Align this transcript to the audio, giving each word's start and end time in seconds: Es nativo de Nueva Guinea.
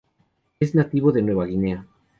Es 0.59 0.73
nativo 0.73 1.11
de 1.11 1.21
Nueva 1.21 1.45
Guinea. 1.45 1.85